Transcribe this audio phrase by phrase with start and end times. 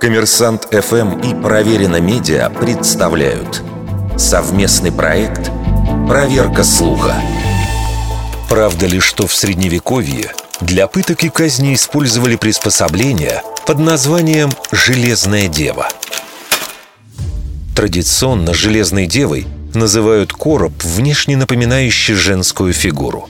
[0.00, 3.62] Коммерсант ФМ и Проверено Медиа представляют
[4.16, 5.50] совместный проект
[6.08, 7.14] «Проверка слуха».
[8.48, 15.88] Правда ли, что в Средневековье для пыток и казни использовали приспособления под названием «железная дева»?
[17.74, 23.28] Традиционно «железной девой» называют короб, внешне напоминающий женскую фигуру.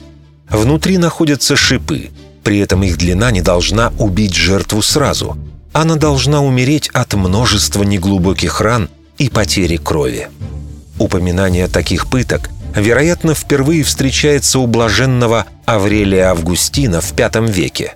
[0.49, 2.11] Внутри находятся шипы,
[2.43, 5.37] при этом их длина не должна убить жертву сразу.
[5.77, 10.27] Она должна умереть от множества неглубоких ран и потери крови.
[10.97, 17.93] Упоминание таких пыток, вероятно, впервые встречается у блаженного Аврелия Августина в V веке.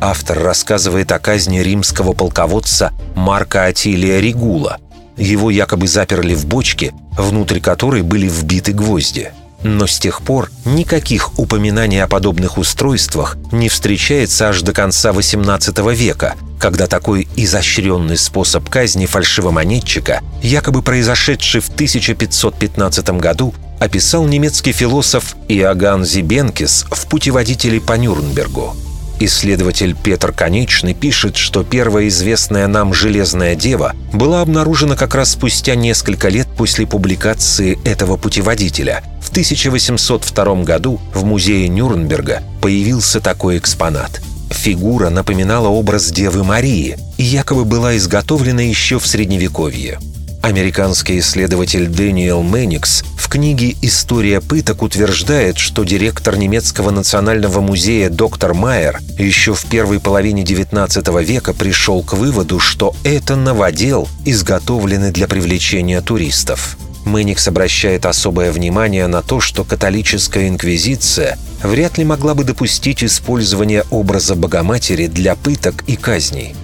[0.00, 4.78] Автор рассказывает о казни римского полководца Марка Атилия Регула.
[5.16, 9.32] Его якобы заперли в бочке, внутрь которой были вбиты гвозди.
[9.64, 15.94] Но с тех пор никаких упоминаний о подобных устройствах не встречается аж до конца XVIII
[15.94, 25.34] века, когда такой изощренный способ казни фальшивомонетчика, якобы произошедший в 1515 году, описал немецкий философ
[25.48, 28.76] Иоганн Зибенкис в «Путеводителе по Нюрнбергу».
[29.20, 35.74] Исследователь Петр Конечный пишет, что первая известная нам «Железная дева» была обнаружена как раз спустя
[35.74, 39.02] несколько лет после публикации этого путеводителя.
[39.34, 44.22] В 1802 году в музее Нюрнберга появился такой экспонат.
[44.48, 49.98] Фигура напоминала образ Девы Марии и якобы была изготовлена еще в Средневековье.
[50.40, 58.54] Американский исследователь Дэниел Мэникс в книге «История пыток» утверждает, что директор немецкого национального музея доктор
[58.54, 65.26] Майер еще в первой половине XIX века пришел к выводу, что это новодел, изготовленный для
[65.26, 66.78] привлечения туристов.
[67.04, 73.84] Мэникс обращает особое внимание на то, что католическая инквизиция вряд ли могла бы допустить использование
[73.90, 76.54] образа Богоматери для пыток и казней.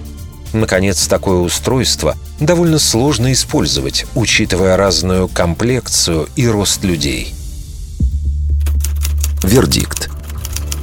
[0.53, 7.33] Наконец, такое устройство довольно сложно использовать, учитывая разную комплекцию и рост людей.
[9.43, 10.09] Вердикт.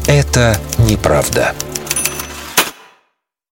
[0.07, 1.55] Это неправда.